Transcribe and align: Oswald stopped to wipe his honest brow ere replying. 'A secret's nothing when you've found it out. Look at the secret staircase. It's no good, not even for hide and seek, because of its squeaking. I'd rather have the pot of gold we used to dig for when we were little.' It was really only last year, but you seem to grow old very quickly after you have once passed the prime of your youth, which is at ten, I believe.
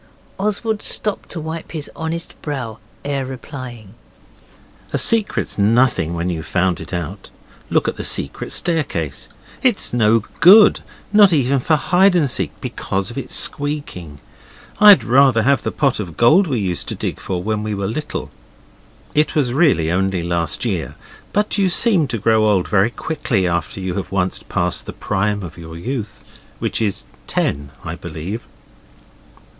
Oswald 0.39 0.81
stopped 0.81 1.29
to 1.29 1.39
wipe 1.39 1.73
his 1.73 1.87
honest 1.95 2.33
brow 2.41 2.79
ere 3.05 3.23
replying. 3.23 3.93
'A 4.91 4.97
secret's 4.97 5.59
nothing 5.59 6.15
when 6.15 6.27
you've 6.27 6.47
found 6.47 6.79
it 6.81 6.91
out. 6.91 7.29
Look 7.69 7.87
at 7.87 7.97
the 7.97 8.03
secret 8.03 8.51
staircase. 8.51 9.29
It's 9.61 9.93
no 9.93 10.21
good, 10.39 10.79
not 11.13 11.31
even 11.33 11.59
for 11.59 11.75
hide 11.75 12.15
and 12.15 12.27
seek, 12.27 12.49
because 12.61 13.11
of 13.11 13.17
its 13.19 13.35
squeaking. 13.35 14.19
I'd 14.79 15.03
rather 15.03 15.43
have 15.43 15.61
the 15.61 15.69
pot 15.71 15.99
of 15.99 16.17
gold 16.17 16.47
we 16.47 16.57
used 16.59 16.87
to 16.87 16.95
dig 16.95 17.19
for 17.19 17.43
when 17.43 17.61
we 17.61 17.75
were 17.75 17.85
little.' 17.85 18.31
It 19.13 19.35
was 19.35 19.53
really 19.53 19.91
only 19.91 20.23
last 20.23 20.65
year, 20.65 20.95
but 21.31 21.59
you 21.59 21.69
seem 21.69 22.07
to 22.07 22.17
grow 22.17 22.47
old 22.49 22.67
very 22.67 22.89
quickly 22.89 23.47
after 23.47 23.79
you 23.79 23.93
have 23.93 24.11
once 24.11 24.41
passed 24.41 24.87
the 24.87 24.93
prime 24.93 25.43
of 25.43 25.59
your 25.59 25.77
youth, 25.77 26.39
which 26.57 26.81
is 26.81 27.05
at 27.13 27.27
ten, 27.27 27.69
I 27.83 27.93
believe. 27.93 28.41